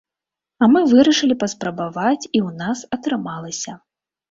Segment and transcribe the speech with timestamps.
[0.63, 3.79] А мы вырашылі паспрабаваць, і ў нас атрымалася.